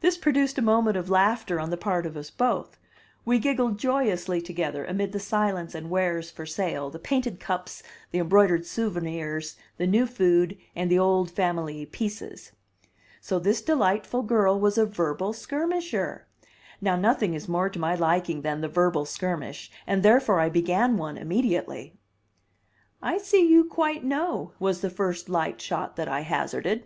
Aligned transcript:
This 0.00 0.16
produced 0.16 0.56
a 0.56 0.62
moment 0.62 0.96
of 0.96 1.10
laughter 1.10 1.60
on 1.60 1.68
the 1.68 1.76
part 1.76 2.06
of 2.06 2.16
us 2.16 2.30
both; 2.30 2.78
we 3.26 3.38
giggled 3.38 3.78
joyously 3.78 4.40
together 4.40 4.86
amid 4.86 5.12
the 5.12 5.20
silence 5.20 5.74
and 5.74 5.90
wares 5.90 6.30
for 6.30 6.46
sale, 6.46 6.88
the 6.88 6.98
painted 6.98 7.38
cups, 7.40 7.82
the 8.10 8.20
embroidered 8.20 8.64
souvenirs, 8.64 9.56
the 9.76 9.86
new 9.86 10.06
food, 10.06 10.56
and 10.74 10.90
the 10.90 10.98
old 10.98 11.30
family 11.30 11.84
"pieces." 11.84 12.52
So 13.20 13.38
this 13.38 13.60
delightful 13.60 14.22
girl 14.22 14.58
was 14.58 14.78
a 14.78 14.86
verbal 14.86 15.34
skirmisher! 15.34 16.26
Now 16.80 16.96
nothing 16.96 17.34
is 17.34 17.46
more 17.46 17.68
to 17.68 17.78
my 17.78 17.94
liking 17.94 18.40
than 18.40 18.62
the 18.62 18.66
verbal 18.66 19.04
skirmish, 19.04 19.70
and 19.86 20.02
therefore 20.02 20.40
I 20.40 20.48
began 20.48 20.96
one 20.96 21.18
immediately. 21.18 21.92
"I 23.02 23.18
see 23.18 23.46
you 23.46 23.64
quite 23.64 24.04
know," 24.04 24.52
was 24.58 24.80
the 24.80 24.88
first 24.88 25.28
light 25.28 25.60
shot 25.60 25.96
that 25.96 26.08
I 26.08 26.22
hazarded. 26.22 26.84